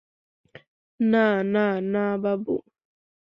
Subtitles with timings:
[0.99, 2.55] না, না, না, বাবু।